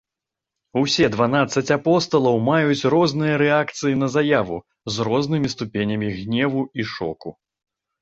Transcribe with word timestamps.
Усе 0.79 1.09
дванаццаць 1.15 1.73
апосталаў 1.77 2.41
маюць 2.49 2.87
розныя 2.95 3.35
рэакцыі 3.43 3.93
на 4.03 4.11
заяву, 4.17 4.57
з 4.97 5.09
рознымі 5.11 5.55
ступенямі 5.59 6.07
гневу 6.21 6.61
і 6.79 6.93
шоку. 6.99 7.29